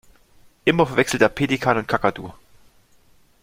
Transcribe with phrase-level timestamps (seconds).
[0.65, 2.33] Immer verwechselt er Pelikan und Kakadu.